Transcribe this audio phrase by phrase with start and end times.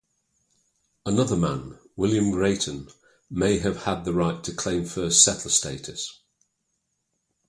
[1.05, 2.87] Another man, William Brayton,
[3.29, 6.21] may have had the right to claim first settler status.